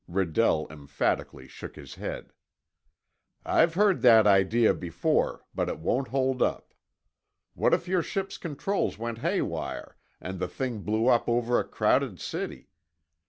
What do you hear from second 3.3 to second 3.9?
"I've